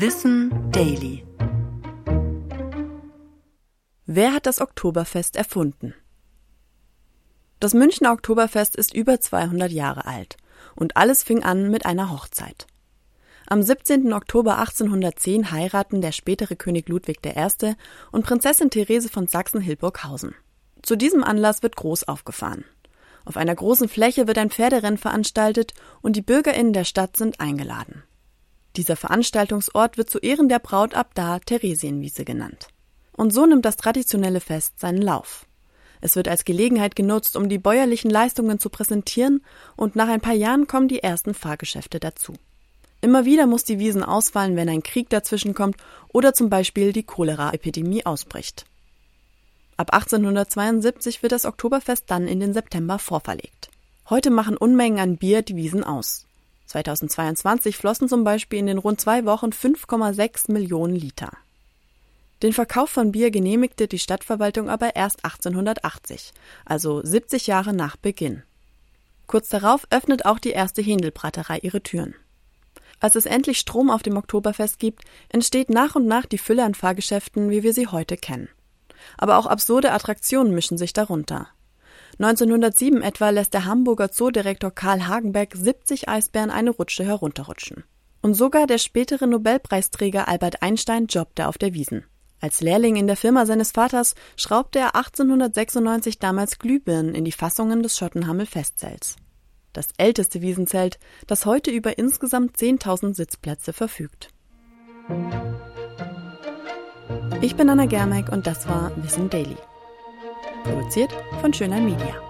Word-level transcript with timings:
Wissen 0.00 0.70
Daily. 0.70 1.26
Wer 4.06 4.32
hat 4.32 4.46
das 4.46 4.60
Oktoberfest 4.60 5.34
erfunden? 5.34 5.92
Das 7.58 7.74
Münchner 7.74 8.12
Oktoberfest 8.12 8.76
ist 8.76 8.94
über 8.94 9.20
200 9.20 9.72
Jahre 9.72 10.06
alt 10.06 10.36
und 10.76 10.96
alles 10.96 11.24
fing 11.24 11.42
an 11.42 11.68
mit 11.68 11.84
einer 11.84 12.12
Hochzeit. 12.12 12.68
Am 13.48 13.60
17. 13.60 14.12
Oktober 14.12 14.60
1810 14.60 15.50
heiraten 15.50 16.00
der 16.00 16.12
spätere 16.12 16.54
König 16.54 16.88
Ludwig 16.88 17.18
I. 17.26 17.74
und 18.12 18.24
Prinzessin 18.24 18.70
Therese 18.70 19.08
von 19.08 19.26
Sachsen-Hildburghausen. 19.26 20.36
Zu 20.80 20.94
diesem 20.94 21.24
Anlass 21.24 21.64
wird 21.64 21.74
groß 21.74 22.06
aufgefahren. 22.06 22.64
Auf 23.24 23.36
einer 23.36 23.56
großen 23.56 23.88
Fläche 23.88 24.28
wird 24.28 24.38
ein 24.38 24.50
Pferderennen 24.50 24.96
veranstaltet 24.96 25.74
und 26.02 26.14
die 26.14 26.22
BürgerInnen 26.22 26.72
der 26.72 26.84
Stadt 26.84 27.16
sind 27.16 27.40
eingeladen. 27.40 28.04
Dieser 28.78 28.94
Veranstaltungsort 28.94 29.98
wird 29.98 30.08
zu 30.08 30.20
Ehren 30.20 30.48
der 30.48 30.60
Braut 30.60 30.94
ab 30.94 31.10
da 31.14 31.40
Theresienwiese 31.40 32.24
genannt. 32.24 32.68
Und 33.10 33.34
so 33.34 33.44
nimmt 33.44 33.64
das 33.64 33.76
traditionelle 33.76 34.38
Fest 34.38 34.78
seinen 34.78 35.02
Lauf. 35.02 35.46
Es 36.00 36.14
wird 36.14 36.28
als 36.28 36.44
Gelegenheit 36.44 36.94
genutzt, 36.94 37.36
um 37.36 37.48
die 37.48 37.58
bäuerlichen 37.58 38.08
Leistungen 38.08 38.60
zu 38.60 38.70
präsentieren, 38.70 39.42
und 39.74 39.96
nach 39.96 40.06
ein 40.06 40.20
paar 40.20 40.34
Jahren 40.34 40.68
kommen 40.68 40.86
die 40.86 41.02
ersten 41.02 41.34
Fahrgeschäfte 41.34 41.98
dazu. 41.98 42.34
Immer 43.00 43.24
wieder 43.24 43.48
muss 43.48 43.64
die 43.64 43.80
Wiesen 43.80 44.04
ausfallen, 44.04 44.54
wenn 44.54 44.68
ein 44.68 44.84
Krieg 44.84 45.10
dazwischenkommt 45.10 45.76
oder 46.12 46.32
zum 46.32 46.48
Beispiel 46.48 46.92
die 46.92 47.02
Cholera-Epidemie 47.02 48.06
ausbricht. 48.06 48.64
Ab 49.76 49.92
1872 49.92 51.24
wird 51.24 51.32
das 51.32 51.46
Oktoberfest 51.46 52.04
dann 52.06 52.28
in 52.28 52.38
den 52.38 52.52
September 52.52 53.00
vorverlegt. 53.00 53.70
Heute 54.08 54.30
machen 54.30 54.56
Unmengen 54.56 55.00
an 55.00 55.16
Bier 55.16 55.42
die 55.42 55.56
Wiesen 55.56 55.82
aus. 55.82 56.27
2022 56.68 57.76
flossen 57.76 58.08
zum 58.08 58.24
Beispiel 58.24 58.58
in 58.58 58.66
den 58.66 58.78
rund 58.78 59.00
zwei 59.00 59.24
Wochen 59.24 59.50
5,6 59.50 60.52
Millionen 60.52 60.94
Liter. 60.94 61.30
Den 62.42 62.52
Verkauf 62.52 62.90
von 62.90 63.10
Bier 63.10 63.30
genehmigte 63.30 63.88
die 63.88 63.98
Stadtverwaltung 63.98 64.68
aber 64.68 64.94
erst 64.94 65.24
1880, 65.24 66.32
also 66.64 67.02
70 67.02 67.48
Jahre 67.48 67.72
nach 67.72 67.96
Beginn. 67.96 68.44
Kurz 69.26 69.48
darauf 69.48 69.86
öffnet 69.90 70.24
auch 70.24 70.38
die 70.38 70.50
erste 70.50 70.80
Händelbraterei 70.80 71.58
ihre 71.58 71.82
Türen. 71.82 72.14
Als 73.00 73.16
es 73.16 73.26
endlich 73.26 73.58
Strom 73.58 73.90
auf 73.90 74.02
dem 74.02 74.16
Oktoberfest 74.16 74.78
gibt, 74.78 75.04
entsteht 75.28 75.70
nach 75.70 75.96
und 75.96 76.06
nach 76.06 76.26
die 76.26 76.38
Fülle 76.38 76.64
an 76.64 76.74
Fahrgeschäften, 76.74 77.50
wie 77.50 77.62
wir 77.62 77.72
sie 77.72 77.86
heute 77.86 78.16
kennen. 78.16 78.48
Aber 79.16 79.38
auch 79.38 79.46
absurde 79.46 79.92
Attraktionen 79.92 80.54
mischen 80.54 80.78
sich 80.78 80.92
darunter. 80.92 81.48
1907 82.20 83.00
etwa 83.02 83.30
lässt 83.30 83.54
der 83.54 83.64
Hamburger 83.64 84.10
Zoodirektor 84.10 84.72
Karl 84.72 85.06
Hagenbeck 85.06 85.54
70 85.54 86.08
Eisbären 86.08 86.50
eine 86.50 86.70
Rutsche 86.70 87.04
herunterrutschen. 87.04 87.84
Und 88.22 88.34
sogar 88.34 88.66
der 88.66 88.78
spätere 88.78 89.28
Nobelpreisträger 89.28 90.26
Albert 90.26 90.60
Einstein 90.60 91.06
jobbte 91.06 91.46
auf 91.46 91.58
der 91.58 91.74
Wiesen. 91.74 92.04
Als 92.40 92.60
Lehrling 92.60 92.96
in 92.96 93.06
der 93.06 93.16
Firma 93.16 93.46
seines 93.46 93.70
Vaters 93.70 94.16
schraubte 94.36 94.80
er 94.80 94.96
1896 94.96 96.18
damals 96.18 96.58
Glühbirnen 96.58 97.14
in 97.14 97.24
die 97.24 97.32
Fassungen 97.32 97.84
des 97.84 97.96
Schottenhammel 97.96 98.46
Festzells. 98.46 99.14
Das 99.72 99.88
älteste 99.96 100.40
Wiesenzelt, 100.40 100.98
das 101.28 101.46
heute 101.46 101.70
über 101.70 101.98
insgesamt 101.98 102.56
10.000 102.56 103.14
Sitzplätze 103.14 103.72
verfügt. 103.72 104.30
Ich 107.40 107.54
bin 107.54 107.70
Anna 107.70 107.86
Germeck 107.86 108.32
und 108.32 108.48
das 108.48 108.68
war 108.68 108.90
Wissen 108.96 109.30
Daily. 109.30 109.56
Produziert 110.64 111.12
von 111.40 111.52
Schöner 111.52 111.80
Media. 111.80 112.27